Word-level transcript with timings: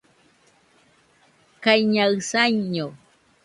kaiñaɨ 1.63 2.11
saiño 2.29 2.87